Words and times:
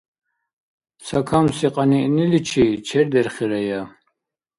Цакамси 1.05 1.67
кьаниъниличи 1.75 2.65
чердерхирая. 2.87 3.81